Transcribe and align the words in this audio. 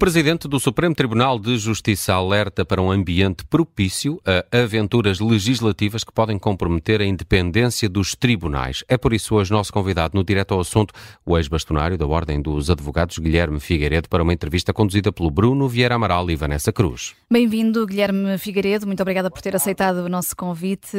presidente 0.00 0.48
do 0.48 0.58
Supremo 0.58 0.94
Tribunal 0.94 1.38
de 1.38 1.58
Justiça 1.58 2.14
alerta 2.14 2.64
para 2.64 2.80
um 2.80 2.90
ambiente 2.90 3.44
propício 3.44 4.18
a 4.24 4.62
aventuras 4.62 5.20
legislativas 5.20 6.02
que 6.02 6.10
podem 6.10 6.38
comprometer 6.38 7.02
a 7.02 7.04
independência 7.04 7.86
dos 7.86 8.14
tribunais. 8.14 8.82
É 8.88 8.96
por 8.96 9.12
isso 9.12 9.34
hoje 9.34 9.52
nosso 9.52 9.70
convidado 9.70 10.16
no 10.16 10.24
Direto 10.24 10.54
ao 10.54 10.60
Assunto, 10.60 10.94
o 11.26 11.36
ex-bastonário 11.36 11.98
da 11.98 12.06
Ordem 12.06 12.40
dos 12.40 12.70
Advogados, 12.70 13.18
Guilherme 13.18 13.60
Figueiredo, 13.60 14.08
para 14.08 14.22
uma 14.22 14.32
entrevista 14.32 14.72
conduzida 14.72 15.12
pelo 15.12 15.30
Bruno 15.30 15.68
Vieira 15.68 15.96
Amaral 15.96 16.30
e 16.30 16.34
Vanessa 16.34 16.72
Cruz. 16.72 17.12
Bem-vindo, 17.30 17.86
Guilherme 17.86 18.38
Figueiredo. 18.38 18.86
Muito 18.86 19.02
obrigada 19.02 19.30
por 19.30 19.42
ter 19.42 19.54
aceitado 19.54 19.98
o 19.98 20.08
nosso 20.08 20.34
convite. 20.34 20.96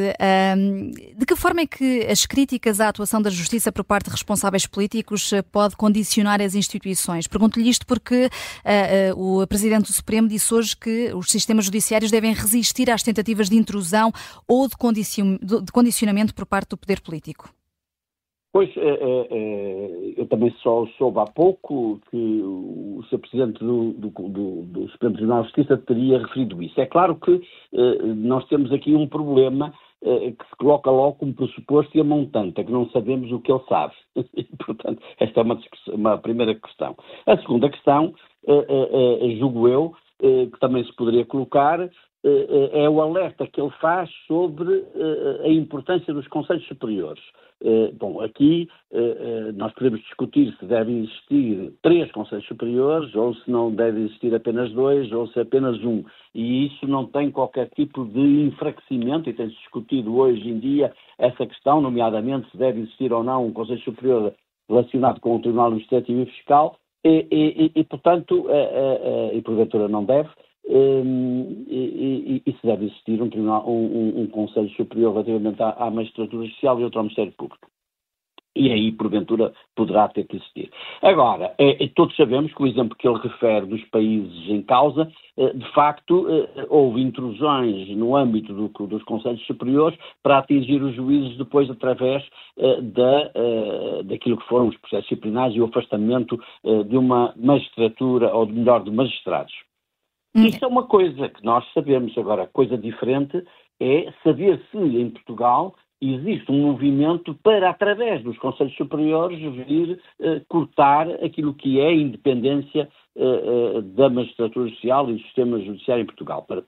de 1.16 1.26
que 1.26 1.34
forma 1.34 1.62
é 1.62 1.66
que 1.66 2.06
as 2.08 2.24
críticas 2.24 2.78
à 2.78 2.90
atuação 2.90 3.20
da 3.20 3.30
Justiça 3.30 3.72
por 3.72 3.82
parte 3.82 4.04
de 4.04 4.12
responsáveis 4.12 4.64
políticos 4.64 5.32
pode 5.50 5.74
condicionar 5.74 6.40
as 6.40 6.54
instituições? 6.54 7.26
Pergunto-lhe 7.26 7.68
isto 7.68 7.84
porque 7.84 8.26
uh, 8.26 8.91
o 9.16 9.46
Presidente 9.46 9.86
do 9.86 9.92
Supremo 9.92 10.28
disse 10.28 10.52
hoje 10.52 10.76
que 10.76 11.12
os 11.14 11.30
sistemas 11.30 11.64
judiciários 11.64 12.10
devem 12.10 12.32
resistir 12.32 12.90
às 12.90 13.02
tentativas 13.02 13.48
de 13.48 13.56
intrusão 13.56 14.10
ou 14.48 14.68
de, 14.68 14.76
condicion 14.76 15.36
de 15.40 15.72
condicionamento 15.72 16.34
por 16.34 16.46
parte 16.46 16.70
do 16.70 16.78
poder 16.78 17.00
político. 17.00 17.50
Pois, 18.52 18.68
é, 18.76 18.80
é, 18.80 20.14
eu 20.18 20.26
também 20.26 20.54
só 20.62 20.86
soube 20.98 21.18
há 21.20 21.24
pouco 21.24 21.98
que 22.10 22.16
o 22.16 23.02
Sr. 23.08 23.18
Presidente 23.18 23.64
do, 23.64 23.92
do, 23.94 24.10
do, 24.10 24.62
do, 24.64 24.88
Supremo 24.90 25.14
Tribunal 25.14 25.42
de 25.42 25.48
Justiça 25.48 25.78
teria 25.78 26.18
referido 26.18 26.62
isso. 26.62 26.78
É 26.78 26.84
claro 26.84 27.16
que 27.16 27.32
eh, 27.72 28.02
nós 28.14 28.46
temos 28.48 28.70
aqui 28.70 28.94
um 28.94 29.08
problema 29.08 29.72
eh, 30.04 30.32
que 30.32 30.44
se 30.50 30.56
coloca 30.58 30.90
logo 30.90 31.14
como 31.14 31.32
pressuposto 31.32 31.96
e 31.96 32.00
a 32.00 32.04
montante, 32.04 32.60
é 32.60 32.64
que 32.64 32.72
não 32.72 32.90
sabemos 32.90 33.30
o 33.30 33.38
que 33.38 33.52
ele 33.52 33.62
sabe. 33.68 33.94
portanto, 34.66 35.00
esta 35.18 35.40
é 35.40 35.42
uma, 35.44 35.60
uma, 35.94 36.18
primeira 36.18 36.54
questão. 36.56 36.96
A 37.24 37.36
segunda 37.38 37.70
questão, 37.70 38.12
eh, 38.12 38.12
eh, 38.12 38.31
julgo 39.38 39.68
eu, 39.68 39.94
que 40.18 40.60
também 40.60 40.84
se 40.84 40.92
poderia 40.94 41.24
colocar, 41.24 41.80
é 42.24 42.88
o 42.88 43.00
alerta 43.00 43.46
que 43.46 43.60
ele 43.60 43.72
faz 43.80 44.10
sobre 44.26 44.84
a 45.44 45.48
importância 45.48 46.14
dos 46.14 46.26
Conselhos 46.28 46.66
Superiores. 46.66 47.22
Eh, 47.64 47.92
bom, 47.96 48.20
aqui 48.20 48.68
eh, 48.90 48.98
eh, 48.98 49.52
nós 49.52 49.72
podemos 49.74 50.00
discutir 50.00 50.52
se 50.58 50.66
devem 50.66 51.04
existir 51.04 51.72
três 51.80 52.10
Conselhos 52.10 52.44
Superiores 52.46 53.14
ou 53.14 53.34
se 53.36 53.48
não 53.48 53.72
deve 53.72 54.00
existir 54.00 54.34
apenas 54.34 54.72
dois 54.72 55.12
ou 55.12 55.28
se 55.28 55.38
apenas 55.38 55.78
um. 55.84 56.02
E 56.34 56.66
isso 56.66 56.88
não 56.88 57.06
tem 57.06 57.30
qualquer 57.30 57.68
tipo 57.70 58.04
de 58.04 58.20
enfraquecimento 58.46 59.30
e 59.30 59.32
tem-se 59.32 59.54
discutido 59.54 60.16
hoje 60.16 60.48
em 60.48 60.58
dia 60.58 60.92
essa 61.16 61.46
questão, 61.46 61.80
nomeadamente 61.80 62.50
se 62.50 62.56
deve 62.56 62.80
existir 62.80 63.12
ou 63.12 63.22
não 63.22 63.46
um 63.46 63.52
Conselho 63.52 63.80
Superior 63.82 64.34
relacionado 64.68 65.20
com 65.20 65.36
o 65.36 65.40
Tribunal 65.40 65.66
Administrativo 65.66 66.22
e 66.22 66.26
Fiscal 66.26 66.76
e, 67.04 67.26
e, 67.30 67.80
e 67.80 67.84
portanto, 67.84 68.46
e 69.32 69.40
porventura 69.42 69.88
não 69.88 70.04
deve, 70.04 70.30
um, 70.68 71.64
e, 71.68 72.42
e, 72.46 72.50
e, 72.50 72.52
se 72.52 72.66
deve 72.66 72.86
existir 72.86 73.20
um, 73.20 73.28
tribunal, 73.28 73.68
um, 73.68 73.84
um, 73.84 74.22
um 74.22 74.26
Conselho 74.28 74.70
Superior 74.70 75.12
relativamente 75.12 75.62
à, 75.62 75.70
à 75.70 75.90
magistratura 75.90 76.46
social 76.48 76.80
e 76.80 76.84
outro 76.84 76.98
ao 77.00 77.04
Ministério 77.04 77.32
Público. 77.32 77.71
E 78.54 78.70
aí, 78.70 78.92
porventura, 78.92 79.52
poderá 79.74 80.08
ter 80.08 80.24
que 80.24 80.36
existir. 80.36 80.70
Agora, 81.00 81.54
é, 81.58 81.88
todos 81.94 82.14
sabemos 82.16 82.52
que 82.52 82.62
o 82.62 82.66
exemplo 82.66 82.96
que 82.96 83.08
ele 83.08 83.18
refere 83.18 83.64
dos 83.64 83.82
países 83.86 84.48
em 84.48 84.60
causa, 84.62 85.10
é, 85.38 85.54
de 85.54 85.72
facto, 85.72 86.26
é, 86.28 86.66
houve 86.68 87.00
intrusões 87.00 87.88
no 87.96 88.14
âmbito 88.14 88.52
do, 88.52 88.68
dos 88.86 89.02
Conselhos 89.04 89.44
Superiores 89.46 89.98
para 90.22 90.38
atingir 90.38 90.82
os 90.82 90.94
juízes 90.94 91.38
depois 91.38 91.70
através 91.70 92.22
é, 92.58 92.80
da, 92.82 93.30
é, 93.34 94.02
daquilo 94.02 94.36
que 94.36 94.48
foram 94.48 94.68
os 94.68 94.76
processos 94.76 95.08
disciplinares 95.08 95.56
e 95.56 95.60
o 95.60 95.64
afastamento 95.64 96.38
de 96.86 96.96
uma 96.96 97.32
magistratura, 97.36 98.34
ou 98.34 98.46
melhor, 98.46 98.84
de 98.84 98.90
magistrados. 98.90 99.52
Hum. 100.34 100.46
Isso 100.46 100.64
é 100.64 100.68
uma 100.68 100.84
coisa 100.86 101.28
que 101.28 101.44
nós 101.44 101.64
sabemos. 101.72 102.16
Agora, 102.16 102.46
coisa 102.46 102.76
diferente 102.76 103.42
é 103.80 104.12
saber 104.22 104.62
se 104.70 104.78
em 104.78 105.10
Portugal 105.10 105.74
existe 106.02 106.50
um 106.50 106.66
movimento 106.66 107.32
para, 107.44 107.70
através 107.70 108.22
dos 108.24 108.36
Conselhos 108.38 108.74
Superiores, 108.74 109.38
vir 109.38 110.00
uh, 110.18 110.40
cortar 110.48 111.08
aquilo 111.24 111.54
que 111.54 111.78
é 111.78 111.86
a 111.86 111.94
independência 111.94 112.88
uh, 113.14 113.78
uh, 113.78 113.82
da 113.82 114.10
magistratura 114.10 114.68
social 114.70 115.08
e 115.08 115.12
do 115.14 115.20
sistema 115.20 115.60
judiciário 115.60 116.02
em 116.02 116.06
Portugal. 116.06 116.42
Para, 116.42 116.64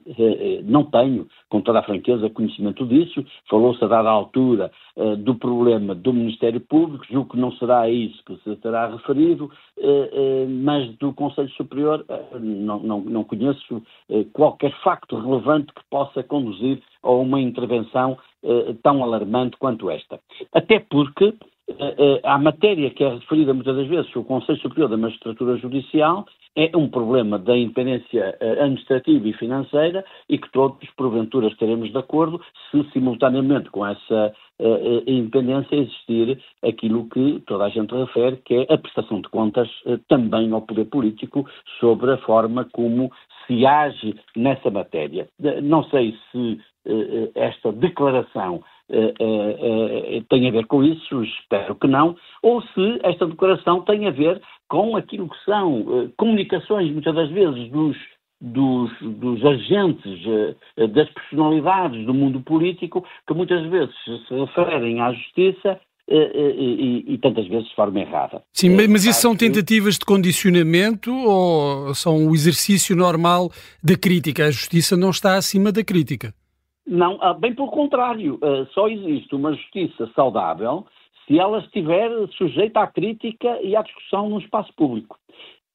não 0.63 0.85
tenho, 0.85 1.27
com 1.49 1.61
toda 1.61 1.81
a 1.81 1.83
franqueza, 1.83 2.31
conhecimento 2.31 2.87
disso. 2.87 3.25
Falou-se 3.51 3.83
a 3.85 3.89
dada 3.89 4.09
altura 4.09 4.71
do 5.19 5.35
problema 5.35 5.95
do 5.95 6.13
Ministério 6.13 6.61
Público, 6.61 7.05
julgo 7.11 7.31
que 7.31 7.41
não 7.41 7.51
será 7.53 7.89
isso 7.91 8.23
que 8.25 8.37
se 8.45 8.55
terá 8.57 8.87
referido, 8.89 9.51
mas 10.63 10.89
do 10.99 11.13
Conselho 11.13 11.51
Superior 11.51 12.05
não, 12.41 12.79
não, 12.79 13.01
não 13.01 13.25
conheço 13.25 13.83
qualquer 14.33 14.73
facto 14.83 15.17
relevante 15.17 15.73
que 15.75 15.83
possa 15.91 16.23
conduzir 16.23 16.81
a 17.03 17.11
uma 17.11 17.41
intervenção 17.41 18.17
eh, 18.45 18.75
tão 18.83 19.03
alarmante 19.03 19.57
quanto 19.57 19.91
esta. 19.91 20.21
Até 20.53 20.79
porque 20.79 21.29
uh, 21.29 22.21
a 22.23 22.39
matéria 22.39 22.91
que 22.91 23.03
é 23.03 23.15
referida 23.15 23.55
muitas 23.55 23.75
das 23.75 23.87
vezes, 23.87 24.15
o 24.15 24.23
Conselho 24.23 24.59
Superior 24.59 24.91
da 24.91 24.99
Magistratura 24.99 25.57
Judicial, 25.57 26.27
é 26.57 26.71
um 26.77 26.89
problema 26.89 27.39
da 27.39 27.57
independência 27.57 28.37
administrativa 28.41 29.29
e 29.29 29.33
financeira 29.33 30.05
e 30.29 30.39
que 30.39 30.51
todos, 30.53 30.89
porventura, 30.97 31.49
estaremos 31.49 31.91
de 31.91 31.99
acordo 31.99 32.41
se 32.71 32.85
simultaneamente 32.93 33.71
com 33.71 33.85
essa 33.85 34.33
uh, 34.61 35.11
independência 35.11 35.77
existir 35.77 36.39
aquilo 36.63 37.09
que 37.09 37.43
toda 37.47 37.65
a 37.65 37.69
gente 37.69 37.95
refere, 37.95 38.37
que 38.45 38.55
é 38.55 38.73
a 38.73 38.79
prestação 38.79 39.21
de 39.21 39.29
contas 39.29 39.69
também 40.09 40.53
ao 40.53 40.63
poder 40.63 40.85
político 40.87 41.45
sobre 41.81 42.13
a 42.13 42.19
forma 42.19 42.65
como 42.73 43.11
se 43.47 43.67
age 43.67 44.15
nessa 44.37 44.71
matéria. 44.71 45.29
Não 45.63 45.85
sei 45.85 46.17
se 46.31 46.61
eh, 46.87 46.93
eh, 46.93 47.31
esta 47.35 47.73
declaração 47.73 48.57
eh, 48.57 48.74
tem 50.29 50.49
a 50.49 50.51
ver 50.51 50.67
com 50.67 50.83
isso, 50.83 51.23
espero 51.23 51.75
que 51.75 51.87
não, 51.87 52.17
ou 52.43 52.63
se 52.63 52.99
esta 53.03 53.27
declaração 53.27 53.81
tem 53.83 54.07
a 54.07 54.11
ver 54.11 54.41
com 54.69 54.97
aquilo 54.97 55.29
que 55.29 55.45
são 55.45 56.11
comunicações, 56.17 56.91
muitas 56.93 57.15
das 57.15 57.31
vezes, 57.31 57.71
dos, 57.71 57.97
dos, 58.41 58.91
dos, 59.01 59.45
agentes, 59.45 60.21
das 60.93 61.09
personalidades 61.11 62.05
do 62.05 62.13
mundo 62.13 62.41
político, 62.41 63.05
que 63.27 63.35
muitas 63.35 63.65
vezes 63.71 63.95
se 64.05 64.35
referem 64.35 65.01
à 65.01 65.13
justiça 65.13 65.81
e, 66.07 66.17
e, 66.17 67.15
e, 67.15 67.19
tantas 67.19 67.47
vezes 67.49 67.69
de 67.69 67.75
forma 67.75 68.01
errada. 68.01 68.43
Sim, 68.53 68.77
mas 68.89 69.05
isso 69.05 69.23
são 69.23 69.35
tentativas 69.35 69.97
de 69.97 70.05
condicionamento 70.05 71.11
ou 71.11 71.95
são 71.95 72.29
o 72.29 72.35
exercício 72.35 72.95
normal 72.95 73.51
da 73.83 73.97
crítica? 73.97 74.45
A 74.45 74.51
justiça 74.51 74.97
não 74.97 75.11
está 75.11 75.37
acima 75.37 75.73
da 75.73 75.83
crítica. 75.83 76.35
Não, 76.87 77.19
ah, 77.21 77.33
bem 77.33 77.55
pelo 77.55 77.69
contrário, 77.69 78.39
ah, 78.43 78.67
só 78.73 78.89
existe 78.89 79.35
uma 79.35 79.53
justiça 79.53 80.11
saudável 80.15 80.87
se 81.27 81.39
ela 81.39 81.59
estiver 81.59 82.11
sujeita 82.37 82.81
à 82.81 82.87
crítica 82.87 83.59
e 83.63 83.75
à 83.75 83.83
discussão 83.83 84.29
no 84.29 84.39
espaço 84.39 84.73
público. 84.75 85.19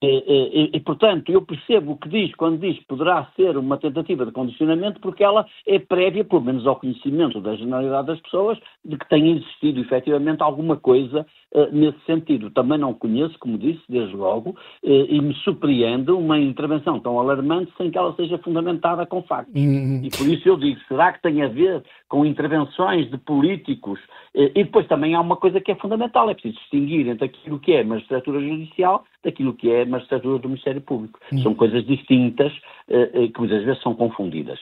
E, 0.01 0.07
e, 0.07 0.77
e, 0.77 0.79
portanto, 0.79 1.29
eu 1.29 1.41
percebo 1.41 1.91
o 1.91 1.97
que 1.97 2.07
diz 2.07 2.33
quando 2.35 2.59
diz 2.59 2.77
que 2.79 2.85
poderá 2.85 3.29
ser 3.35 3.57
uma 3.57 3.77
tentativa 3.77 4.25
de 4.25 4.31
condicionamento, 4.31 5.01
porque 5.01 5.21
ela 5.21 5.45
é 5.67 5.77
prévia, 5.77 6.23
pelo 6.23 6.41
menos 6.41 6.65
ao 6.65 6.77
conhecimento 6.77 7.41
da 7.41 7.55
generalidade 7.55 8.07
das 8.07 8.21
pessoas, 8.21 8.57
de 8.85 8.97
que 8.97 9.09
tenha 9.09 9.35
existido 9.35 9.81
efetivamente 9.81 10.41
alguma 10.41 10.77
coisa 10.77 11.25
nesse 11.71 11.99
sentido. 12.05 12.51
Também 12.51 12.77
não 12.77 12.93
conheço, 12.93 13.37
como 13.39 13.57
disse, 13.57 13.81
desde 13.89 14.15
logo, 14.15 14.51
uh, 14.51 14.55
e 14.83 15.19
me 15.19 15.33
surpreende 15.35 16.11
uma 16.11 16.39
intervenção 16.39 16.99
tão 16.99 17.19
alarmante 17.19 17.71
sem 17.77 17.89
que 17.89 17.97
ela 17.97 18.13
seja 18.15 18.37
fundamentada 18.37 19.05
com 19.05 19.23
factos. 19.23 19.55
Uhum. 19.55 20.01
E 20.03 20.09
por 20.09 20.27
isso 20.27 20.47
eu 20.47 20.57
digo, 20.57 20.79
será 20.87 21.11
que 21.11 21.21
tem 21.21 21.41
a 21.41 21.47
ver 21.47 21.83
com 22.07 22.25
intervenções 22.25 23.09
de 23.09 23.17
políticos? 23.17 23.99
Uh, 24.35 24.51
e 24.55 24.63
depois 24.63 24.87
também 24.87 25.15
há 25.15 25.21
uma 25.21 25.37
coisa 25.37 25.59
que 25.59 25.71
é 25.71 25.75
fundamental, 25.75 26.29
é 26.29 26.33
preciso 26.33 26.59
distinguir 26.59 27.07
entre 27.07 27.25
aquilo 27.25 27.59
que 27.59 27.73
é 27.73 27.83
magistratura 27.83 28.39
judicial 28.39 29.03
daquilo 29.23 29.53
que 29.53 29.71
é 29.71 29.85
magistratura 29.85 30.37
do 30.39 30.47
Ministério 30.47 30.81
Público. 30.81 31.19
Hum. 31.33 31.39
São 31.39 31.55
coisas 31.55 31.85
distintas 31.85 32.53
que 32.87 33.39
muitas 33.39 33.63
vezes 33.63 33.81
são 33.83 33.93
confundidas. 33.93 34.59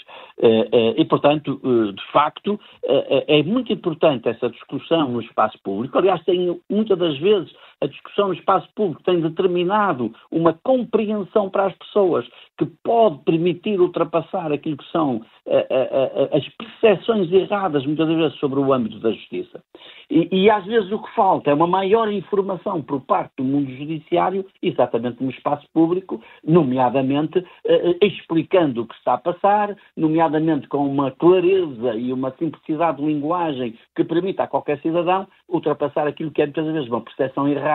E, 0.98 1.06
portanto, 1.06 1.62
de 1.64 2.12
facto, 2.12 2.60
é 2.84 3.42
muito 3.44 3.72
importante 3.72 4.28
essa 4.28 4.50
discussão 4.50 5.10
no 5.10 5.22
espaço 5.22 5.58
público. 5.64 5.98
Aliás, 5.98 6.22
tem, 6.26 6.60
muitas 6.78 6.98
das 6.98 7.18
vezes 7.18 7.52
a 7.82 7.88
discussão 7.88 8.30
no 8.30 8.34
espaço 8.34 8.68
público 8.76 9.04
tem 9.04 9.22
determinado 9.22 10.12
uma 10.32 10.54
compreensão 10.54 11.50
para 11.50 11.68
as 11.68 11.76
pessoas 11.76 12.28
que 12.58 12.66
pode 12.84 13.20
permitir 13.24 13.80
ultrapassar 13.80 14.52
aquilo 14.52 14.78
que 14.78 14.92
são 14.92 15.22
as 16.32 16.48
percepções 16.50 17.32
erradas, 17.32 17.86
muitas 17.86 18.08
vezes, 18.08 18.38
sobre 18.40 18.60
o 18.60 18.74
âmbito 18.74 19.00
da 19.00 19.12
justiça. 19.12 19.62
E, 20.10 20.28
e 20.32 20.50
às 20.50 20.66
vezes 20.66 20.92
o 20.92 21.00
que 21.00 21.14
falta 21.14 21.52
é 21.52 21.54
uma 21.54 21.68
maior 21.68 22.12
informação 22.12 22.82
por 22.82 23.02
parte 23.02 23.34
do 23.38 23.44
mundo 23.44 23.70
judiciário 23.72 24.46
exatamente 24.62 25.24
no 25.24 25.30
espaço 25.30 25.68
público, 25.74 26.22
nomeadamente 26.44 27.46
eh, 27.66 27.96
eh, 28.02 28.06
explicando 28.06 28.82
o 28.82 28.88
que 28.88 28.96
está 28.96 29.14
a 29.14 29.18
passar, 29.18 29.76
nomeadamente 29.96 30.68
com 30.68 30.88
uma 30.88 31.12
clareza 31.12 31.96
e 31.96 32.12
uma 32.12 32.32
simplicidade 32.32 32.98
de 32.98 33.06
linguagem 33.06 33.78
que 33.96 34.04
permita 34.04 34.44
a 34.44 34.48
qualquer 34.48 34.80
cidadão 34.82 35.28
ultrapassar 35.48 36.08
aquilo 36.08 36.32
que 36.32 36.42
é 36.42 36.46
muitas 36.46 36.66
vezes 36.66 36.90
uma 36.90 37.02
percepção 37.02 37.48
errada 37.48 37.67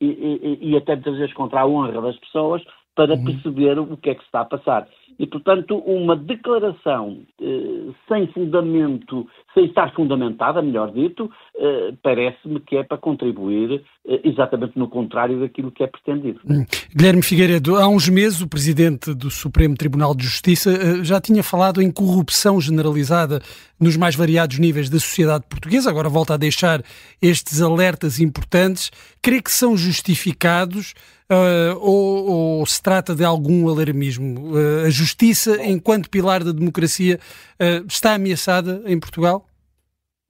e, 0.00 0.06
e, 0.06 0.70
e, 0.70 0.76
até 0.76 0.94
muitas 0.94 1.18
vezes 1.18 1.34
contra 1.34 1.60
a 1.60 1.66
honra 1.66 2.00
das 2.00 2.16
pessoas 2.16 2.62
para 2.94 3.14
uhum. 3.14 3.24
perceber 3.24 3.78
o 3.78 3.96
que 3.96 4.10
é 4.10 4.14
que 4.14 4.20
se 4.20 4.26
está 4.26 4.40
a 4.40 4.44
passar. 4.46 4.88
E, 5.18 5.26
portanto, 5.26 5.76
uma 5.78 6.16
declaração 6.16 7.18
eh, 7.40 7.92
sem 8.08 8.26
fundamento, 8.28 9.26
sem 9.54 9.66
estar 9.66 9.92
fundamentada, 9.94 10.62
melhor 10.62 10.92
dito, 10.92 11.30
eh, 11.56 11.92
parece-me 12.02 12.60
que 12.60 12.76
é 12.76 12.82
para 12.82 12.96
contribuir 12.96 13.82
eh, 14.06 14.20
exatamente 14.24 14.78
no 14.78 14.88
contrário 14.88 15.40
daquilo 15.40 15.70
que 15.70 15.82
é 15.82 15.86
pretendido. 15.86 16.40
Hum. 16.48 16.64
Guilherme 16.94 17.22
Figueiredo, 17.22 17.76
há 17.76 17.86
uns 17.86 18.08
meses 18.08 18.40
o 18.40 18.48
Presidente 18.48 19.12
do 19.14 19.30
Supremo 19.30 19.76
Tribunal 19.76 20.14
de 20.14 20.24
Justiça 20.24 20.70
eh, 20.70 21.04
já 21.04 21.20
tinha 21.20 21.42
falado 21.42 21.82
em 21.82 21.90
corrupção 21.90 22.60
generalizada 22.60 23.40
nos 23.78 23.96
mais 23.96 24.14
variados 24.16 24.58
níveis 24.58 24.88
da 24.88 24.98
sociedade 24.98 25.44
portuguesa, 25.48 25.90
agora 25.90 26.08
volta 26.08 26.34
a 26.34 26.36
deixar 26.36 26.82
estes 27.20 27.60
alertas 27.60 28.20
importantes. 28.20 28.90
Crê 29.20 29.42
que 29.42 29.50
são 29.50 29.76
justificados 29.76 30.94
uh, 31.30 31.78
ou, 31.80 32.58
ou, 32.58 32.66
se 32.66 32.82
trata 32.82 33.14
de 33.14 33.24
algum 33.24 33.68
alarmismo? 33.68 34.52
Uh, 34.52 34.86
a 34.86 34.90
justiça, 34.90 35.64
enquanto 35.64 36.10
pilar 36.10 36.42
da 36.42 36.52
democracia, 36.52 37.18
uh, 37.60 37.86
está 37.86 38.14
ameaçada 38.14 38.82
em 38.86 38.98
Portugal? 38.98 39.44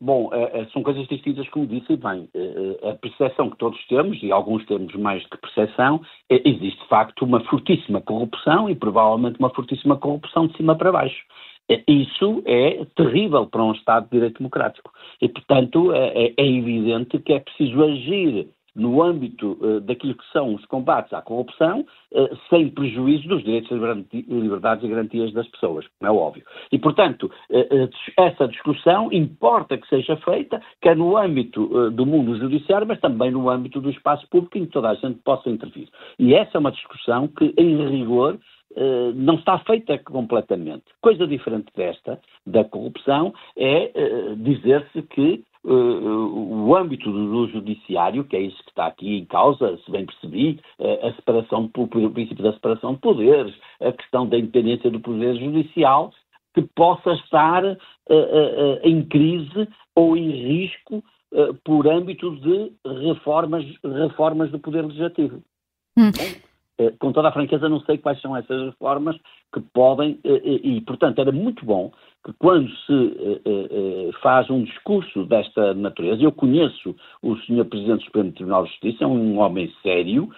Bom, 0.03 0.31
são 0.73 0.83
coisas 0.83 1.07
distintas, 1.09 1.47
como 1.51 1.67
disse 1.67 1.95
bem. 1.95 2.27
A 2.91 2.95
percepção 2.95 3.51
que 3.51 3.59
todos 3.59 3.79
temos, 3.87 4.19
e 4.23 4.33
alguns 4.33 4.65
temos 4.65 4.95
mais 4.95 5.23
que 5.27 5.37
percepção, 5.37 6.01
é, 6.31 6.41
existe 6.49 6.81
de 6.81 6.89
facto 6.89 7.23
uma 7.23 7.45
fortíssima 7.45 8.01
corrupção 8.01 8.71
e 8.71 8.75
provavelmente 8.75 9.39
uma 9.39 9.51
fortíssima 9.51 9.99
corrupção 9.99 10.47
de 10.47 10.57
cima 10.57 10.75
para 10.75 10.91
baixo. 10.91 11.23
Isso 11.87 12.43
é 12.47 12.83
terrível 12.97 13.47
para 13.47 13.63
um 13.63 13.73
Estado 13.73 14.05
de 14.05 14.13
Direito 14.13 14.39
Democrático. 14.39 14.91
E, 15.21 15.29
portanto, 15.29 15.93
é, 15.93 16.33
é 16.35 16.47
evidente 16.47 17.19
que 17.19 17.35
é 17.35 17.41
preciso 17.41 17.85
agir 17.85 18.49
no 18.75 19.03
âmbito 19.03 19.59
uh, 19.61 19.81
daquilo 19.81 20.15
que 20.15 20.25
são 20.33 20.55
os 20.55 20.65
combates 20.67 21.13
à 21.13 21.23
corrupção, 21.23 21.81
uh, 22.13 22.39
sem 22.49 22.69
prejuízo 22.69 23.29
dos 23.29 23.43
direitos, 23.43 23.71
liberdades 24.29 24.85
e 24.85 24.89
garantias 24.89 25.33
das 25.33 25.49
pessoas, 25.49 25.87
como 25.99 26.11
é 26.11 26.15
óbvio. 26.15 26.45
E, 26.71 26.79
portanto, 26.79 27.31
uh, 27.51 27.91
essa 28.17 28.49
discussão 28.49 29.13
importa 29.13 29.77
que 29.77 29.89
seja 29.89 30.17
feita, 30.19 30.61
quer 30.81 30.97
no 30.97 31.17
âmbito 31.17 31.91
do 31.91 32.07
mundo 32.07 32.37
judiciário, 32.37 32.87
mas 32.87 33.01
também 33.01 33.31
no 33.31 33.49
âmbito 33.49 33.81
do 33.81 33.91
espaço 33.91 34.27
público, 34.29 34.59
em 34.59 34.67
que 34.67 34.73
toda 34.73 34.91
a 34.91 34.95
gente 34.95 35.19
possa 35.25 35.49
intervir. 35.51 35.89
E 36.19 36.35
essa 36.35 36.57
é 36.57 36.61
uma 36.61 36.73
discussão 36.73 37.29
que, 37.29 37.55
em 37.57 37.89
rigor, 37.89 38.39
não 39.15 39.35
está 39.35 39.59
feita 39.61 39.99
completamente. 39.99 40.85
Coisa 41.01 41.27
diferente 41.27 41.67
desta, 41.77 42.21
da 42.47 42.65
corrupção, 42.65 43.33
é 43.57 43.93
dizer-se 44.37 45.03
que 45.03 45.43
o 45.63 46.75
âmbito 46.75 47.11
do 47.11 47.49
judiciário, 47.49 48.25
que 48.25 48.37
é 48.37 48.41
isso 48.41 48.63
que 48.65 48.71
está 48.71 48.87
aqui 48.87 49.19
em 49.19 49.25
causa, 49.27 49.79
se 49.85 49.91
bem 49.91 50.07
percebi, 50.07 50.61
uh, 50.79 51.07
a 51.07 51.15
separação, 51.15 51.71
o 51.77 52.11
princípio 52.11 52.43
da 52.43 52.53
separação 52.53 52.95
de 52.95 53.01
poderes, 53.01 53.55
a 53.81 53.93
questão 53.93 54.27
da 54.27 54.39
independência 54.39 54.91
do 54.91 55.01
poder 55.01 55.37
judicial, 55.37 56.13
que 56.55 56.63
possa 56.75 57.13
estar 57.13 57.65
uh, 57.65 57.77
em 58.83 59.05
crise 59.05 59.69
ou 59.95 60.17
em 60.17 60.31
risco 60.31 61.03
por 61.65 61.87
âmbito 61.87 62.35
de 62.41 62.73
reformas, 63.05 63.65
reformas 63.85 64.51
do 64.51 64.59
poder 64.59 64.83
legislativo. 64.83 65.41
Hum. 65.97 66.11
Com 66.99 67.13
toda 67.13 67.29
a 67.29 67.33
franqueza, 67.33 67.69
não 67.69 67.81
sei 67.81 67.99
quais 67.99 68.21
são 68.21 68.37
essas 68.37 68.67
reformas 68.67 69.17
que 69.53 69.61
podem, 69.75 70.19
e, 70.25 70.81
portanto, 70.83 71.21
era 71.21 71.33
muito 71.33 71.65
bom 71.65 71.91
que 72.25 72.33
quando 72.35 72.69
se 72.69 74.13
faz 74.23 74.49
um 74.51 74.63
discurso 74.63 75.25
desta 75.25 75.75
natureza, 75.75 76.23
eu 76.23 76.33
conheço 76.33 76.95
o 77.23 77.37
Sr. 77.37 77.65
Presidente 77.65 78.01
do 78.01 78.05
Supremo 78.05 78.33
Tribunal 78.33 78.65
de 78.65 78.71
Justiça, 78.71 79.05
é 79.05 79.07
um 79.07 79.39
homem 79.39 79.73
sério, 79.83 80.29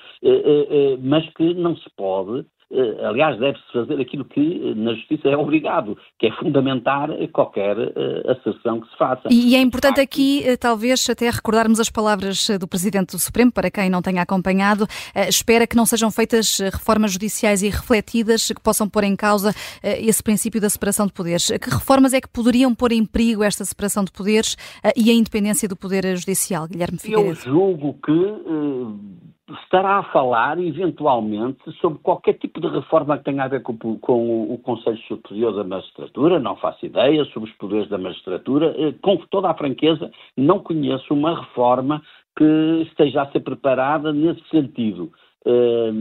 mas 1.01 1.29
que 1.35 1.55
não 1.55 1.77
se 1.77 1.91
pode 1.97 2.47
eh, 2.62 2.62
aliás, 3.05 3.39
deve-se 3.39 3.73
fazer 3.73 4.01
aquilo 4.01 4.25
que 4.25 4.41
eh, 4.41 4.75
na 4.75 4.95
Justiça 4.95 5.29
é 5.29 5.37
obrigado, 5.37 5.97
que 6.19 6.27
é 6.27 6.33
fundamentar 6.33 7.11
qualquer 7.33 7.77
uh, 7.77 8.31
asserção 8.31 8.81
que 8.81 8.89
se 8.91 8.97
faça. 8.97 9.29
E 9.31 9.55
é 9.55 9.61
importante 9.61 10.01
aqui, 10.01 10.45
talvez, 10.59 11.09
até 11.09 11.29
recordarmos 11.29 11.81
as 11.81 11.91
palavras 11.91 12.49
do 12.59 12.67
Presidente 12.67 13.13
do 13.13 13.19
Supremo, 13.19 13.53
para 13.53 13.71
quem 13.71 13.91
não 13.91 14.01
tenha 14.01 14.23
acompanhado, 14.23 14.87
espera 15.29 15.67
que 15.67 15.77
não 15.77 15.87
sejam 15.87 16.11
feitas 16.11 16.59
reformas 16.59 17.13
judiciais 17.13 17.63
irrefletidas 17.63 18.49
que 18.49 18.61
possam 18.61 18.89
pôr 18.89 19.05
em 19.05 19.17
causa 19.17 19.55
esse 19.83 20.23
princípio 20.23 20.61
da 20.61 20.69
separação 20.69 21.07
de 21.07 21.13
poderes. 21.13 21.51
Que 21.61 21.71
reformas 21.71 22.13
é 22.13 22.21
que 22.21 22.29
poderiam 22.29 22.75
pôr 22.75 22.93
em 22.93 23.05
perigo 23.05 23.43
esta 23.43 23.65
separação 23.65 24.05
de 24.05 24.13
poderes 24.13 24.57
e 24.97 25.11
a 25.11 25.15
independência 25.15 25.69
do 25.69 25.77
Poder 25.77 26.17
Judicial, 26.17 26.67
Guilherme 26.69 26.99
Figueiredo? 26.99 27.31
Eu 27.31 27.35
julgo 27.35 27.99
que 28.05 29.32
estará 29.63 29.99
a 29.99 30.03
falar, 30.05 30.59
eventualmente, 30.59 31.59
sobre 31.81 31.99
qualquer 32.01 32.35
tipo 32.35 32.61
de 32.61 32.69
reforma 32.69 33.19
que 33.19 33.25
tenha 33.25 33.45
a 33.45 33.49
ver 33.49 33.63
com, 33.63 33.77
com, 33.99 34.53
o 34.53 34.59
Conselho 34.59 34.99
Superior 35.09 35.55
da 35.55 35.65
Magistratura, 35.65 36.39
não 36.39 36.57
faço 36.57 36.87
ideia, 36.87 37.25
sobre 37.27 37.51
os 37.51 37.57
poderes 37.57 37.89
da 37.89 37.99
magistratura. 37.99 38.75
Eh, 38.79 38.95
com 39.03 39.17
toda 39.31 39.51
a 39.51 39.55
franqueza, 39.55 40.11
não 40.37 40.61
conheço 40.61 41.13
uma 41.13 41.41
reforma 41.41 42.03
que 42.37 42.83
esteja 42.89 43.23
a 43.23 43.31
ser 43.31 43.41
preparada 43.41 44.13
nesse 44.13 44.43
sentido. 44.49 45.13
Eh, 45.45 45.93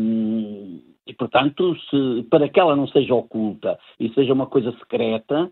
e, 1.07 1.13
portanto, 1.13 1.75
se, 1.89 2.23
para 2.29 2.47
que 2.47 2.59
ela 2.59 2.75
não 2.75 2.87
seja 2.87 3.13
oculta 3.13 3.77
e 3.99 4.09
seja 4.13 4.33
uma 4.33 4.45
coisa 4.45 4.71
secreta, 4.73 5.51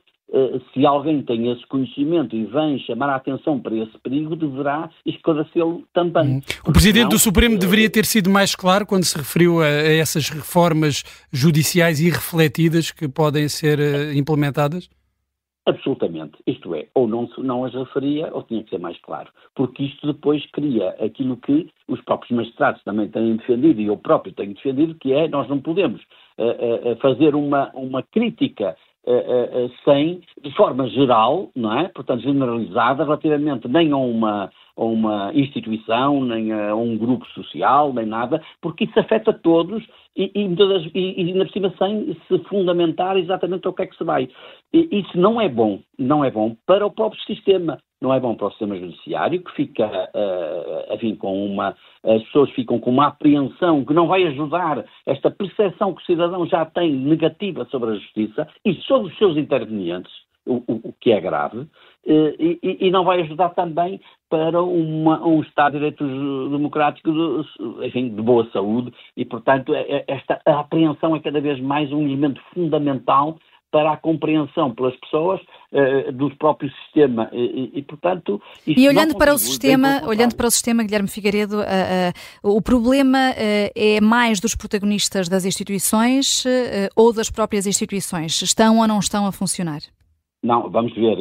se 0.73 0.85
alguém 0.85 1.21
tem 1.23 1.51
esse 1.51 1.65
conhecimento 1.67 2.35
e 2.35 2.45
vem 2.45 2.77
chamar 2.79 3.09
a 3.09 3.15
atenção 3.15 3.59
para 3.59 3.75
esse 3.75 3.97
perigo, 3.99 4.35
deverá 4.35 4.89
esclarecê-lo 5.05 5.83
também. 5.93 6.37
Hum. 6.37 6.41
O 6.67 6.71
Presidente 6.71 7.09
do 7.09 7.19
Supremo 7.19 7.57
deveria 7.57 7.89
ter 7.89 8.05
sido 8.05 8.29
mais 8.29 8.55
claro 8.55 8.85
quando 8.85 9.03
se 9.03 9.17
referiu 9.17 9.61
a, 9.61 9.65
a 9.65 9.93
essas 9.93 10.29
reformas 10.29 11.03
judiciais 11.31 11.99
irrefletidas 11.99 12.91
que 12.91 13.07
podem 13.07 13.49
ser 13.49 13.79
uh, 13.79 14.13
implementadas? 14.13 14.89
Absolutamente. 15.65 16.37
Isto 16.47 16.73
é, 16.73 16.87
ou 16.95 17.07
não, 17.07 17.29
não 17.37 17.63
as 17.63 17.73
referia, 17.73 18.29
ou 18.33 18.41
tinha 18.43 18.63
que 18.63 18.71
ser 18.71 18.79
mais 18.79 18.99
claro. 19.01 19.29
Porque 19.55 19.83
isto 19.83 20.07
depois 20.07 20.43
cria 20.51 20.89
aquilo 20.99 21.37
que 21.37 21.69
os 21.87 22.01
próprios 22.01 22.35
magistrados 22.35 22.83
também 22.83 23.07
têm 23.07 23.35
defendido, 23.35 23.79
e 23.79 23.85
eu 23.85 23.97
próprio 23.97 24.33
tenho 24.33 24.53
defendido, 24.53 24.95
que 24.95 25.13
é 25.13 25.27
nós 25.27 25.47
não 25.47 25.59
podemos 25.59 26.01
uh, 26.37 26.91
uh, 26.91 26.95
fazer 27.01 27.35
uma, 27.35 27.69
uma 27.73 28.01
crítica 28.01 28.75
sem, 29.83 30.21
de 30.43 30.55
forma 30.55 30.87
geral, 30.89 31.49
não 31.55 31.79
é? 31.79 31.87
Portanto, 31.89 32.21
generalizada, 32.21 33.03
relativamente 33.03 33.67
nem 33.67 33.91
a 33.91 33.97
uma, 33.97 34.51
a 34.79 34.85
uma 34.85 35.31
instituição, 35.33 36.23
nem 36.23 36.53
a 36.53 36.73
um 36.73 36.97
grupo 36.97 37.25
social, 37.27 37.93
nem 37.93 38.05
nada, 38.05 38.41
porque 38.61 38.85
isso 38.85 38.97
afeta 38.97 39.33
todos 39.33 39.83
e, 40.15 40.31
e, 40.33 40.45
e, 40.45 41.21
e 41.21 41.31
ainda 41.31 41.45
por 41.45 41.51
cima 41.51 41.73
sem 41.77 42.17
se 42.27 42.39
fundamentar 42.45 43.17
exatamente 43.17 43.67
o 43.67 43.73
que 43.73 43.83
é 43.83 43.87
que 43.87 43.97
se 43.97 44.03
vai. 44.05 44.29
E, 44.73 44.87
isso 44.91 45.17
não 45.17 45.41
é 45.41 45.49
bom, 45.49 45.79
não 45.97 46.23
é 46.23 46.31
bom 46.31 46.55
para 46.65 46.85
o 46.85 46.91
próprio 46.91 47.21
sistema, 47.23 47.77
não 48.01 48.13
é 48.13 48.19
bom 48.21 48.35
para 48.35 48.47
o 48.47 48.49
sistema 48.51 48.77
judiciário, 48.77 49.43
que 49.43 49.51
fica, 49.51 49.85
uh, 49.85 50.93
enfim, 50.93 51.13
com 51.15 51.45
uma, 51.45 51.75
as 52.03 52.23
pessoas 52.23 52.49
ficam 52.51 52.79
com 52.79 52.89
uma 52.89 53.07
apreensão 53.07 53.83
que 53.83 53.93
não 53.93 54.07
vai 54.07 54.23
ajudar 54.27 54.85
esta 55.05 55.29
percepção 55.29 55.93
que 55.93 56.01
o 56.01 56.05
cidadão 56.05 56.47
já 56.47 56.65
tem 56.65 56.93
negativa 56.93 57.65
sobre 57.65 57.91
a 57.91 57.95
justiça 57.95 58.47
e 58.65 58.73
sobre 58.83 59.11
os 59.11 59.17
seus 59.17 59.35
intervenientes, 59.35 60.11
o, 60.45 60.63
o, 60.67 60.89
o 60.89 60.93
que 61.01 61.11
é 61.11 61.19
grave, 61.19 61.67
eh, 62.07 62.35
e, 62.39 62.87
e, 62.87 62.91
não 62.91 63.03
vai 63.03 63.21
ajudar 63.21 63.49
também 63.49 63.99
para 64.29 64.61
uma, 64.61 65.25
um 65.25 65.41
Estado 65.41 65.73
de 65.73 65.79
Direito 65.79 66.49
Democrático 66.49 67.11
de, 67.11 67.87
enfim, 67.87 68.09
de 68.09 68.21
boa 68.21 68.47
saúde 68.51 68.93
e, 69.17 69.25
portanto, 69.25 69.73
é, 69.73 69.81
é, 69.81 70.05
esta 70.07 70.39
apreensão 70.45 71.15
é 71.15 71.19
cada 71.19 71.41
vez 71.41 71.59
mais 71.59 71.91
um 71.91 72.03
elemento 72.03 72.39
fundamental 72.53 73.37
para 73.71 73.93
a 73.93 73.97
compreensão 73.97 74.73
pelas 74.73 74.95
pessoas 74.95 75.39
uh, 75.71 76.11
do 76.11 76.35
próprio 76.37 76.71
sistema. 76.83 77.29
E, 77.31 77.71
e 77.75 77.81
portanto 77.83 78.41
e 78.65 78.87
olhando 78.87 79.15
para 79.15 79.31
o 79.31 79.37
sistema 79.37 80.01
olhando 80.07 80.35
para 80.35 80.47
o 80.47 80.51
sistema 80.51 80.83
Guilherme 80.83 81.07
Figueiredo 81.07 81.59
uh, 81.59 82.49
uh, 82.49 82.55
o 82.55 82.61
problema 82.63 83.19
é 83.37 84.01
mais 84.01 84.39
dos 84.39 84.55
protagonistas 84.55 85.29
das 85.29 85.45
instituições 85.45 86.43
ou 86.95 87.13
das 87.13 87.29
próprias 87.29 87.67
instituições? 87.67 88.41
Estão 88.41 88.79
ou 88.79 88.87
não 88.87 88.97
estão 88.97 89.27
a 89.27 89.31
funcionar 89.31 89.81
não, 90.41 90.69
vamos 90.69 90.93
ver, 90.93 91.17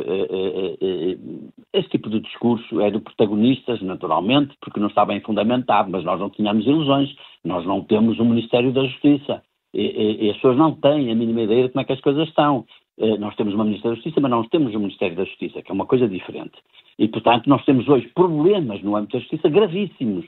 esse 1.73 1.89
tipo 1.89 2.09
de 2.09 2.21
discurso 2.21 2.81
é 2.81 2.91
de 2.91 3.01
protagonistas, 3.01 3.83
naturalmente, 3.83 4.55
porque 4.61 4.79
não 4.79 4.89
está 4.89 5.05
bem 5.05 5.21
fundamentado, 5.21 5.91
mas 5.91 6.05
nós 6.05 6.21
não 6.21 6.31
tínhamos 6.31 6.65
ilusões, 6.67 7.15
nós 7.45 7.67
não 7.67 7.83
temos 7.83 8.21
um 8.21 8.25
Ministério 8.27 8.73
da 8.73 8.85
Justiça, 8.85 9.43
e, 9.75 9.83
e, 9.83 10.27
e, 10.27 10.31
as 10.31 10.37
pessoas 10.37 10.57
não 10.57 10.73
têm 10.73 11.11
a 11.11 11.15
mínima 11.15 11.43
ideia 11.43 11.65
de 11.65 11.71
como 11.71 11.83
é 11.83 11.85
que 11.85 11.93
as 11.93 12.01
coisas 12.01 12.29
estão. 12.29 12.65
Eh, 12.99 13.19
nós 13.19 13.37
temos 13.37 13.55
uma 13.55 13.65
Ministério 13.65 13.97
da 13.97 14.03
Justiça, 14.03 14.21
mas 14.21 14.31
não 14.31 14.45
temos 14.45 14.75
um 14.75 14.81
Ministério 14.81 15.17
da 15.17 15.25
Justiça, 15.25 15.63
que 15.63 15.71
é 15.71 15.75
uma 15.75 15.87
coisa 15.87 16.09
diferente. 16.09 16.59
E, 16.99 17.07
portanto, 17.07 17.49
nós 17.49 17.65
temos 17.65 17.87
hoje 17.89 18.09
problemas 18.15 18.83
no 18.83 18.97
âmbito 18.97 19.17
da 19.17 19.21
Justiça 19.21 19.49
gravíssimos. 19.49 20.27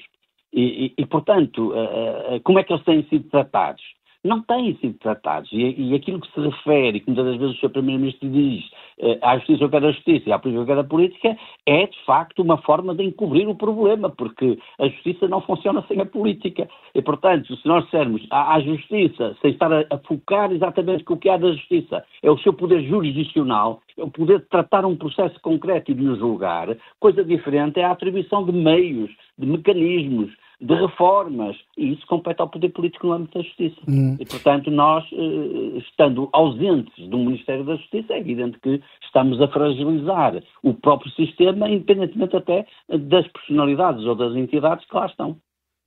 E, 0.52 0.92
e 0.98 1.06
portanto, 1.06 1.72
eh, 1.74 2.34
eh, 2.34 2.40
como 2.40 2.58
é 2.58 2.64
que 2.64 2.72
eles 2.72 2.84
têm 2.84 3.02
sido 3.04 3.28
tratados? 3.30 3.82
Não 4.24 4.42
têm 4.42 4.76
sido 4.76 4.98
tratados. 4.98 5.50
E, 5.52 5.74
e 5.78 5.94
aquilo 5.94 6.20
que 6.20 6.32
se 6.32 6.40
refere, 6.40 7.00
que 7.00 7.06
muitas 7.06 7.24
das 7.24 7.36
vezes 7.36 7.56
o 7.56 7.60
Sr. 7.60 7.70
Primeiro-Ministro 7.70 8.28
diz, 8.28 8.70
eh, 8.98 9.18
à 9.22 9.36
justiça 9.38 9.64
ou 9.64 9.70
cada 9.70 9.92
justiça 9.92 10.28
e 10.28 10.32
à 10.32 10.38
política 10.38 10.60
ou 10.60 10.66
cada 10.66 10.84
política, 10.84 11.36
é 11.66 11.86
de 11.86 12.04
facto 12.04 12.42
uma 12.42 12.58
forma 12.58 12.94
de 12.94 13.04
encobrir 13.04 13.48
o 13.48 13.54
problema, 13.54 14.10
porque 14.10 14.58
a 14.78 14.88
justiça 14.88 15.26
não 15.26 15.40
funciona 15.40 15.82
sem 15.88 16.00
a 16.00 16.06
política. 16.06 16.68
E, 16.94 17.00
portanto, 17.00 17.56
se 17.56 17.66
nós 17.66 17.84
dissermos 17.84 18.26
à, 18.30 18.54
à 18.56 18.60
justiça, 18.60 19.36
sem 19.40 19.52
estar 19.52 19.72
a, 19.72 19.86
a 19.90 19.98
focar 19.98 20.52
exatamente 20.52 21.04
o 21.08 21.16
que 21.16 21.28
há 21.28 21.36
da 21.36 21.52
justiça, 21.52 22.04
é 22.22 22.30
o 22.30 22.38
seu 22.38 22.52
poder 22.52 22.82
jurisdicional, 22.82 23.80
é 23.96 24.02
o 24.02 24.10
poder 24.10 24.40
de 24.40 24.46
tratar 24.46 24.84
um 24.84 24.96
processo 24.96 25.40
concreto 25.40 25.90
e 25.90 25.94
de 25.94 26.06
o 26.06 26.16
julgar, 26.16 26.76
coisa 26.98 27.24
diferente 27.24 27.80
é 27.80 27.84
a 27.84 27.92
atribuição 27.92 28.44
de 28.44 28.52
meios, 28.52 29.10
de 29.38 29.46
mecanismos, 29.46 30.30
de 30.60 30.74
reformas, 30.74 31.56
e 31.76 31.92
isso 31.92 32.06
compete 32.06 32.40
ao 32.40 32.48
poder 32.48 32.68
político 32.70 33.06
no 33.06 33.14
âmbito 33.14 33.38
da 33.38 33.44
justiça. 33.44 33.80
Hum. 33.88 34.16
E, 34.20 34.26
portanto, 34.26 34.70
nós, 34.70 35.04
eh, 35.12 35.78
estando 35.78 36.28
ausentes 36.32 37.08
do 37.08 37.18
Ministério 37.18 37.64
da 37.64 37.76
Justiça, 37.76 38.12
é 38.12 38.18
evidente 38.18 38.58
que 38.60 38.80
estamos 39.02 39.40
a 39.40 39.48
fragilizar 39.48 40.42
o 40.62 40.74
próprio 40.74 41.10
sistema, 41.12 41.68
independentemente 41.68 42.36
até 42.36 42.66
das 42.88 43.26
personalidades 43.28 44.04
ou 44.04 44.14
das 44.14 44.34
entidades 44.36 44.86
que 44.86 44.94
lá 44.94 45.06
estão. 45.06 45.36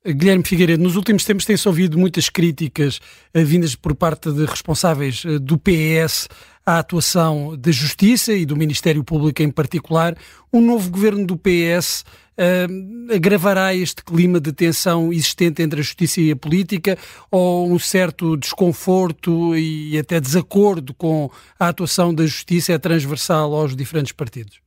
Guilherme 0.05 0.43
Figueiredo, 0.43 0.83
nos 0.83 0.97
últimos 0.97 1.23
tempos 1.23 1.45
tem-se 1.45 1.65
ouvido 1.65 1.97
muitas 1.97 2.27
críticas 2.27 2.99
eh, 3.33 3.43
vindas 3.43 3.73
por 3.73 3.95
parte 3.95 4.33
de 4.33 4.45
responsáveis 4.45 5.23
eh, 5.25 5.39
do 5.39 5.57
PS 5.57 6.27
à 6.65 6.79
atuação 6.79 7.57
da 7.57 7.71
Justiça 7.71 8.33
e 8.33 8.45
do 8.45 8.55
Ministério 8.55 9.03
Público 9.03 9.41
em 9.41 9.51
particular. 9.51 10.15
O 10.51 10.61
novo 10.61 10.89
governo 10.91 11.25
do 11.25 11.37
PS 11.37 12.05
uh, 12.37 13.13
agravará 13.13 13.73
este 13.73 14.03
clima 14.03 14.39
de 14.39 14.53
tensão 14.53 15.11
existente 15.11 15.61
entre 15.61 15.79
a 15.79 15.83
Justiça 15.83 16.21
e 16.21 16.31
a 16.31 16.35
política 16.35 16.97
ou 17.31 17.67
um 17.67 17.79
certo 17.79 18.37
desconforto 18.37 19.55
e 19.55 19.97
até 19.97 20.19
desacordo 20.19 20.93
com 20.93 21.29
a 21.59 21.67
atuação 21.67 22.13
da 22.13 22.23
Justiça 22.23 22.73
é 22.73 22.77
transversal 22.77 23.53
aos 23.53 23.75
diferentes 23.75 24.13
partidos? 24.13 24.61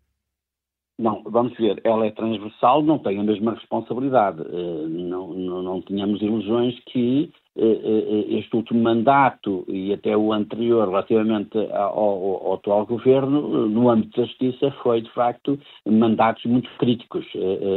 Não, 0.98 1.22
vamos 1.26 1.54
ver, 1.58 1.78
ela 1.84 2.06
é 2.06 2.10
transversal, 2.10 2.82
não 2.82 2.98
tem 2.98 3.20
a 3.20 3.22
mesma 3.22 3.52
responsabilidade. 3.52 4.40
Uh, 4.40 4.88
não, 4.88 5.34
não, 5.34 5.62
não 5.62 5.82
tínhamos 5.82 6.22
ilusões 6.22 6.74
que 6.86 7.30
este 7.56 8.54
último 8.54 8.82
mandato 8.82 9.64
e 9.66 9.92
até 9.92 10.16
o 10.16 10.32
anterior, 10.32 10.88
relativamente 10.88 11.56
ao, 11.72 11.98
ao, 11.98 12.54
atual 12.54 12.84
governo, 12.84 13.66
no 13.68 13.88
âmbito 13.88 14.20
da 14.20 14.26
justiça, 14.26 14.70
foi 14.82 15.00
de 15.00 15.10
facto 15.12 15.58
mandatos 15.86 16.44
muito 16.44 16.68
críticos, 16.78 17.25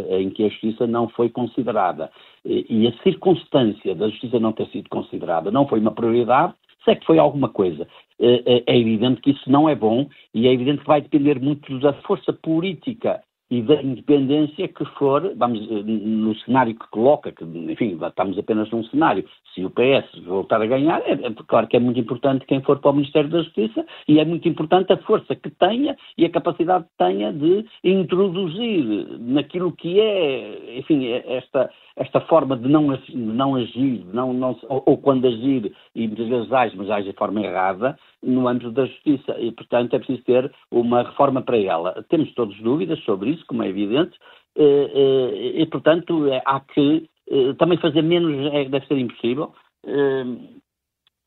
em 0.09 0.29
que 0.31 0.45
a 0.45 0.49
justiça 0.49 0.85
não 0.85 1.07
foi 1.09 1.29
considerada. 1.29 2.11
E 2.45 2.87
a 2.87 3.03
circunstância 3.03 3.95
da 3.95 4.09
justiça 4.09 4.39
não 4.39 4.51
ter 4.51 4.67
sido 4.67 4.89
considerada 4.89 5.49
não 5.49 5.67
foi 5.67 5.79
uma 5.79 5.91
prioridade, 5.91 6.53
se 6.83 6.91
é 6.91 6.95
que 6.95 7.05
foi 7.05 7.17
alguma 7.17 7.49
coisa. 7.49 7.87
Eh, 8.19 8.43
eh, 8.45 8.63
é 8.67 8.77
evidente 8.77 9.21
que 9.21 9.31
isso 9.31 9.49
não 9.49 9.69
é 9.69 9.75
bom 9.75 10.07
e 10.33 10.47
é 10.47 10.53
evidente 10.53 10.81
que 10.81 10.87
vai 10.87 11.01
depender 11.01 11.39
muito 11.39 11.79
da 11.79 11.93
força 12.01 12.33
política 12.33 13.21
e 13.51 13.61
da 13.61 13.81
independência 13.81 14.67
que 14.67 14.85
for, 14.97 15.33
vamos, 15.35 15.67
no 15.67 16.35
cenário 16.39 16.75
que 16.75 16.87
coloca, 16.89 17.31
que, 17.31 17.43
enfim, 17.43 17.97
estamos 18.01 18.37
apenas 18.37 18.69
num 18.69 18.83
cenário, 18.85 19.25
se 19.53 19.65
o 19.65 19.71
PS 19.71 20.23
voltar 20.25 20.61
a 20.61 20.67
ganhar, 20.67 21.01
é, 21.01 21.13
é, 21.13 21.33
claro 21.47 21.67
que 21.67 21.75
é 21.75 21.79
muito 21.79 21.99
importante 21.99 22.45
quem 22.45 22.61
for 22.61 22.79
para 22.79 22.91
o 22.91 22.93
Ministério 22.93 23.29
da 23.29 23.41
Justiça 23.41 23.85
e 24.07 24.19
é 24.19 24.25
muito 24.25 24.47
importante 24.47 24.93
a 24.93 24.97
força 24.97 25.35
que 25.35 25.49
tenha 25.49 25.97
e 26.17 26.25
a 26.25 26.29
capacidade 26.29 26.85
que 26.85 26.97
tenha 26.97 27.33
de 27.33 27.65
introduzir 27.83 29.07
naquilo 29.19 29.71
que 29.71 29.99
é, 29.99 30.77
enfim, 30.77 31.07
esta, 31.07 31.71
esta 31.95 32.21
forma 32.21 32.55
de 32.55 32.67
não, 32.67 32.93
de 32.95 33.15
não 33.15 33.55
agir, 33.55 34.05
não, 34.13 34.33
não, 34.33 34.57
ou, 34.69 34.83
ou, 34.85 34.97
quando 34.97 35.27
agir, 35.27 35.73
e 35.95 36.07
muitas 36.07 36.27
vezes 36.27 36.51
age, 36.51 36.77
mas 36.77 36.89
age 36.89 37.09
de 37.09 37.17
forma 37.17 37.41
errada, 37.41 37.97
no 38.23 38.47
âmbito 38.47 38.71
da 38.71 38.85
justiça. 38.85 39.35
E, 39.39 39.51
portanto, 39.51 39.95
é 39.95 39.99
preciso 39.99 40.23
ter 40.23 40.51
uma 40.71 41.03
reforma 41.03 41.41
para 41.41 41.57
ela. 41.57 42.05
Temos 42.09 42.33
todos 42.33 42.57
dúvidas 42.61 42.99
sobre 43.03 43.31
isso, 43.31 43.38
como 43.45 43.63
é 43.63 43.67
evidente, 43.67 44.17
eh, 44.55 44.91
eh, 44.93 45.61
e, 45.61 45.65
portanto, 45.67 46.27
é, 46.27 46.41
há 46.45 46.59
que 46.59 47.09
eh, 47.29 47.53
também 47.57 47.77
fazer 47.79 48.01
menos, 48.01 48.53
é, 48.53 48.65
deve 48.65 48.85
ser 48.87 48.97
impossível. 48.97 49.53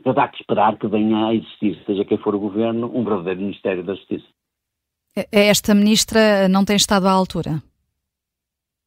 Mas 0.05 0.19
há 0.19 0.29
que 0.29 0.41
esperar 0.41 0.77
que 0.79 0.87
venha 0.89 1.29
a 1.29 1.35
existir, 1.35 1.81
seja 1.87 2.05
quem 2.05 2.19
for 2.19 2.35
o 2.35 2.41
governo, 2.41 2.91
um 2.93 3.05
verdadeiro 3.05 3.41
Ministério 3.41 3.85
da 3.85 3.95
Justiça. 3.95 4.27
Esta 5.31 5.75
ministra 5.75 6.49
não 6.49 6.65
tem 6.65 6.77
estado 6.77 7.07
à 7.07 7.13
altura? 7.13 7.63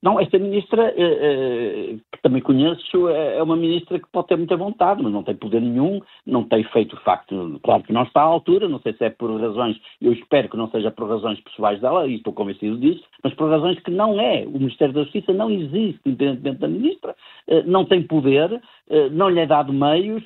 Não, 0.05 0.19
esta 0.19 0.37
ministra, 0.37 0.93
eh, 0.95 0.95
eh, 0.99 1.95
que 2.11 2.21
também 2.21 2.39
conheço, 2.39 3.09
é, 3.09 3.37
é 3.37 3.43
uma 3.43 3.55
ministra 3.55 3.97
que 3.97 4.07
pode 4.11 4.27
ter 4.27 4.37
muita 4.37 4.55
vontade, 4.55 5.01
mas 5.01 5.11
não 5.11 5.23
tem 5.23 5.35
poder 5.35 5.59
nenhum, 5.59 5.99
não 6.27 6.43
tem 6.43 6.63
feito 6.65 6.95
o 6.95 6.99
facto, 6.99 7.59
claro 7.63 7.81
que 7.81 7.91
não 7.91 8.03
está 8.03 8.21
à 8.21 8.25
altura, 8.25 8.69
não 8.69 8.79
sei 8.81 8.93
se 8.93 9.03
é 9.03 9.09
por 9.09 9.35
razões, 9.41 9.81
eu 9.99 10.13
espero 10.13 10.47
que 10.47 10.57
não 10.57 10.69
seja 10.69 10.91
por 10.91 11.09
razões 11.09 11.39
pessoais 11.39 11.81
dela, 11.81 12.05
e 12.05 12.17
estou 12.17 12.33
convencido 12.33 12.77
disso, 12.77 13.03
mas 13.23 13.33
por 13.33 13.49
razões 13.49 13.79
que 13.79 13.89
não 13.89 14.19
é. 14.21 14.45
O 14.45 14.59
Ministério 14.59 14.93
da 14.93 15.01
Justiça 15.05 15.33
não 15.33 15.49
existe, 15.49 15.99
independentemente 16.05 16.59
da 16.59 16.67
ministra, 16.67 17.15
eh, 17.47 17.63
não 17.63 17.83
tem 17.83 18.03
poder, 18.03 18.61
não 19.11 19.27
lhe 19.27 19.39
é 19.39 19.47
dado 19.47 19.73
meios, 19.73 20.23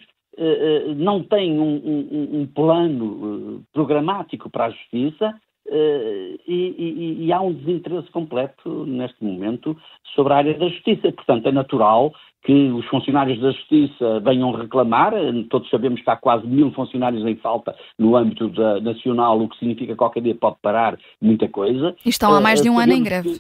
não 0.98 1.24
tem 1.24 1.58
um, 1.58 1.76
um, 1.76 2.42
um 2.42 2.48
plano 2.48 3.64
programático 3.74 4.50
para 4.50 4.66
a 4.66 4.70
justiça, 4.72 5.34
Uh, 5.72 6.40
e, 6.48 6.76
e, 6.78 7.26
e, 7.26 7.32
há 7.32 7.40
um 7.40 7.54
desinteresse 7.54 8.10
completo 8.10 8.88
neste 8.88 9.24
momento 9.24 9.78
sobre 10.16 10.34
a 10.34 10.38
área 10.38 10.58
da 10.58 10.68
justiça. 10.68 11.12
Portanto, 11.12 11.48
é 11.48 11.52
natural 11.52 12.12
que 12.44 12.70
os 12.72 12.86
funcionários 12.88 13.40
da 13.40 13.52
justiça 13.52 14.20
venham 14.22 14.52
reclamar. 14.52 15.14
Todos 15.50 15.70
sabemos 15.70 16.02
que 16.02 16.10
há 16.10 16.16
quase 16.16 16.48
mil 16.48 16.72
funcionários 16.72 17.24
em 17.24 17.36
falta 17.36 17.76
no 18.00 18.16
âmbito 18.16 18.50
da, 18.50 18.82
nacional, 18.82 19.40
o 19.40 19.48
que 19.48 19.60
significa 19.60 19.94
que 19.94 19.98
qualquer 19.98 20.24
dia 20.24 20.34
pode 20.34 20.58
parar 20.62 20.98
muita 21.22 21.48
coisa. 21.48 21.96
E 22.04 22.10
estão 22.10 22.34
há 22.34 22.42
mais 22.42 22.62
de 22.62 22.70
um 22.70 22.78
uh, 22.78 22.80
ano 22.80 22.94
em 22.94 23.04
greve. 23.04 23.40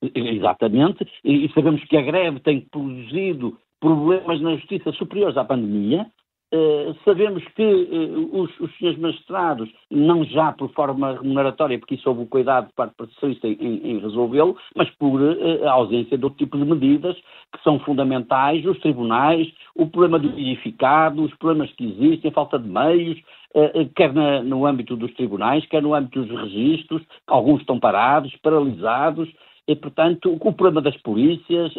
Que, 0.00 0.12
exatamente, 0.14 1.06
e 1.24 1.48
sabemos 1.54 1.84
que 1.84 1.96
a 1.96 2.02
greve 2.02 2.40
tem 2.40 2.60
produzido 2.60 3.56
problemas 3.80 4.40
na 4.40 4.56
justiça 4.56 4.92
superiores 4.92 5.36
à 5.36 5.44
pandemia, 5.44 6.06
Uh, 6.50 6.96
sabemos 7.04 7.44
que 7.54 7.62
uh, 7.62 8.40
os, 8.40 8.58
os 8.58 8.74
senhores 8.78 8.98
magistrados, 8.98 9.68
não 9.90 10.24
já 10.24 10.50
por 10.50 10.72
forma 10.72 11.12
remuneratória, 11.12 11.78
porque 11.78 11.96
isso 11.96 12.08
houve 12.08 12.22
o 12.22 12.26
cuidado 12.26 12.68
de 12.68 12.72
parte 12.72 12.94
processista 12.96 13.46
em, 13.46 13.56
em 13.84 13.98
resolvê-lo, 13.98 14.56
mas 14.74 14.88
por 14.92 15.20
uh, 15.20 15.68
ausência 15.68 16.16
de 16.16 16.24
outro 16.24 16.38
tipo 16.38 16.56
de 16.56 16.64
medidas 16.64 17.14
que 17.52 17.62
são 17.62 17.78
fundamentais, 17.80 18.64
os 18.64 18.78
tribunais, 18.78 19.46
o 19.74 19.86
problema 19.88 20.18
do 20.18 20.28
edificado, 20.38 21.22
os 21.22 21.34
problemas 21.34 21.70
que 21.72 21.84
existem, 21.84 22.30
a 22.30 22.34
falta 22.34 22.58
de 22.58 22.68
meios, 22.68 23.20
quer 23.94 24.12
na, 24.12 24.42
no 24.42 24.66
âmbito 24.66 24.94
dos 24.96 25.12
tribunais, 25.14 25.66
quer 25.66 25.82
no 25.82 25.94
âmbito 25.94 26.22
dos 26.22 26.40
registros, 26.42 27.02
alguns 27.26 27.60
estão 27.60 27.78
parados, 27.80 28.34
paralisados, 28.42 29.28
e, 29.66 29.74
portanto, 29.74 30.32
o 30.32 30.52
problema 30.52 30.82
das 30.82 30.96
polícias, 30.98 31.72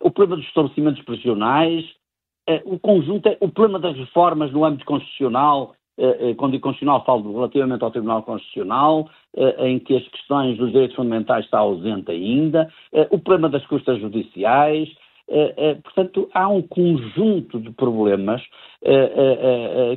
o 0.00 0.10
problema 0.10 0.36
dos 0.36 0.46
estabelecimentos 0.46 1.02
prisionais, 1.04 1.84
eh, 1.84 2.07
o 2.64 2.78
conjunto, 2.78 3.28
é, 3.28 3.36
o 3.40 3.48
problema 3.48 3.78
das 3.78 3.96
reformas 3.96 4.50
no 4.52 4.64
âmbito 4.64 4.84
constitucional, 4.86 5.74
eh, 5.98 6.30
eh, 6.30 6.34
quando 6.34 6.52
digo 6.52 6.62
constitucional 6.62 7.04
falo 7.04 7.32
relativamente 7.32 7.82
ao 7.84 7.90
Tribunal 7.90 8.22
Constitucional, 8.22 9.08
em 9.60 9.78
que 9.78 9.96
as 9.96 10.08
questões 10.08 10.56
dos 10.56 10.72
direitos 10.72 10.96
fundamentais 10.96 11.44
está 11.44 11.58
ausente 11.58 12.10
ainda, 12.10 12.68
o 13.10 13.18
problema 13.18 13.48
das 13.48 13.64
custas 13.66 14.00
judiciais, 14.00 14.88
portanto, 15.84 16.28
há 16.34 16.48
um 16.48 16.62
conjunto 16.62 17.60
de 17.60 17.70
problemas 17.70 18.42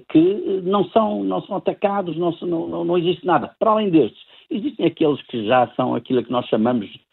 que 0.09 0.61
não 0.63 0.83
são, 0.89 1.23
não 1.23 1.41
são 1.43 1.55
atacados, 1.55 2.15
não, 2.17 2.35
não, 2.41 2.85
não 2.85 2.97
existe 2.97 3.25
nada. 3.25 3.55
Para 3.57 3.71
além 3.71 3.89
destes, 3.89 4.21
existem 4.51 4.85
aqueles 4.85 5.21
que 5.23 5.45
já 5.45 5.67
são 5.75 5.95
aquilo 5.95 6.23
que 6.23 6.31
nós 6.31 6.45
chamamos 6.47 6.87
eh, 6.87 7.10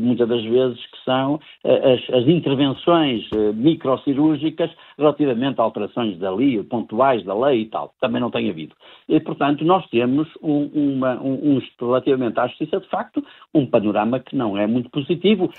muitas 0.00 0.28
das 0.28 0.42
vezes, 0.42 0.78
que 0.86 1.04
são 1.04 1.40
eh, 1.64 1.94
as, 1.94 2.14
as 2.14 2.28
intervenções 2.28 3.28
eh, 3.32 3.52
microcirúrgicas 3.52 4.70
relativamente 4.98 5.60
a 5.60 5.64
alterações 5.64 6.18
da 6.18 6.34
lei, 6.34 6.62
pontuais 6.62 7.24
da 7.24 7.34
lei 7.34 7.62
e 7.62 7.66
tal. 7.66 7.94
Também 8.00 8.20
não 8.20 8.30
tem 8.30 8.48
havido. 8.48 8.74
E, 9.08 9.18
portanto, 9.20 9.64
nós 9.64 9.86
temos 9.90 10.28
um, 10.42 10.64
uma, 10.74 11.20
um, 11.20 11.56
um, 11.56 11.62
relativamente 11.80 12.38
à 12.38 12.46
justiça, 12.46 12.80
de 12.80 12.88
facto, 12.88 13.24
um 13.54 13.66
panorama 13.66 14.20
que 14.20 14.36
não 14.36 14.56
é 14.56 14.66
muito 14.66 14.90
positivo, 14.90 15.50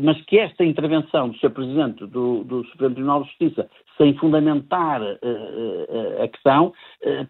mas 0.00 0.20
que 0.24 0.38
esta 0.38 0.64
intervenção 0.64 1.28
do 1.28 1.38
Sr. 1.38 1.50
Presidente 1.50 2.06
do, 2.06 2.44
do 2.44 2.64
Supremo 2.66 2.94
Tribunal 2.94 3.22
de 3.22 3.28
Justiça 3.28 3.68
sem 3.96 4.14
fundamentar 4.14 5.00
a 5.02 6.28
questão, 6.28 6.72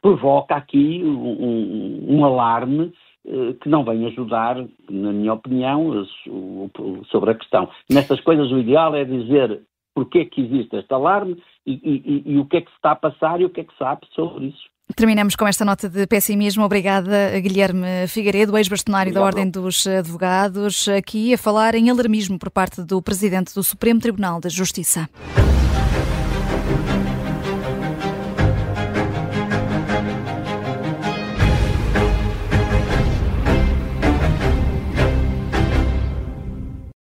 provoca 0.00 0.54
aqui 0.54 1.02
um, 1.04 2.16
um, 2.16 2.24
alarme 2.24 2.92
eh, 2.92 3.09
que 3.60 3.68
não 3.68 3.84
vem 3.84 4.06
ajudar, 4.06 4.56
na 4.88 5.12
minha 5.12 5.34
opinião, 5.34 6.06
sobre 7.10 7.30
a 7.30 7.34
questão. 7.34 7.68
Nestas 7.88 8.20
coisas, 8.20 8.50
o 8.50 8.58
ideal 8.58 8.94
é 8.94 9.04
dizer 9.04 9.62
porque 9.94 10.20
é 10.20 10.24
que 10.24 10.40
existe 10.40 10.76
este 10.76 10.92
alarme 10.94 11.36
e, 11.66 11.72
e, 11.72 12.22
e, 12.32 12.38
o 12.38 12.46
que 12.46 12.58
é 12.58 12.60
que 12.60 12.70
se 12.70 12.76
está 12.76 12.92
a 12.92 12.96
passar 12.96 13.40
e 13.40 13.44
o 13.44 13.50
que 13.50 13.60
é 13.60 13.64
que 13.64 13.72
se 13.72 13.78
sabe 13.78 14.06
sobre 14.14 14.46
isso. 14.46 14.70
Terminamos 14.96 15.36
com 15.36 15.46
esta 15.46 15.64
nota 15.64 15.88
de 15.88 16.06
pessimismo. 16.06 16.64
Obrigada, 16.64 17.38
Guilherme 17.40 18.08
Figueiredo, 18.08 18.56
ex-bastonário 18.56 19.12
da 19.12 19.22
Ordem 19.22 19.48
dos 19.48 19.86
Advogados, 19.86 20.88
aqui 20.88 21.32
a 21.34 21.38
falar 21.38 21.74
em 21.74 21.90
alarmismo 21.90 22.38
por 22.38 22.50
parte 22.50 22.82
do 22.82 23.00
Presidente 23.00 23.54
do 23.54 23.62
Supremo 23.62 24.00
Tribunal 24.00 24.40
de 24.40 24.48
Justiça. 24.48 25.08